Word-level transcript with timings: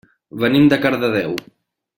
Venim 0.43 0.65
de 0.73 0.81
Cardedeu. 0.87 1.37